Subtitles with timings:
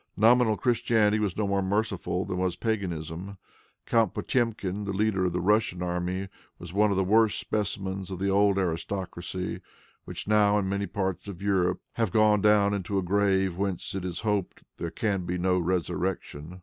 [0.17, 3.37] Nominal Christianity was no more merciful than was paganism.
[3.85, 6.27] Count Potemkin, the leader of the Russian army,
[6.57, 9.61] was one of the worst specimens of the old aristocracy,
[10.05, 14.03] which now, in many parts of Europe, have gone down into a grave whence, it
[14.03, 16.59] is to be hoped, there can be no resurrection.